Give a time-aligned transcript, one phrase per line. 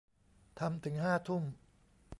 [0.59, 1.43] ทำถึงห้าทุ่ม